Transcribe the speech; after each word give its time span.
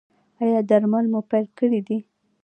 ایا 0.41 0.59
درمل 0.69 1.05
مو 1.11 1.19
پیل 1.29 1.45
کړي 1.59 1.79
دي؟ 1.87 1.97